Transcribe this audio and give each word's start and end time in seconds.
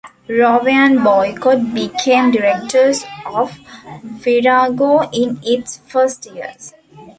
Rowe 0.27 0.65
and 0.65 1.03
Boycott 1.03 1.75
became 1.75 2.31
directors 2.31 3.03
of 3.23 3.59
Virago 4.03 5.07
in 5.11 5.37
its 5.43 5.77
first 5.77 6.25
years. 6.25 6.73